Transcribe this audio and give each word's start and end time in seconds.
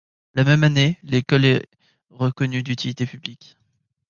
La 0.33 0.43
même 0.43 0.63
année, 0.63 0.97
l’école 1.03 1.45
est 1.45 1.67
reconnue 2.09 2.63
d’utilité 2.63 3.05
publique. 3.05 3.55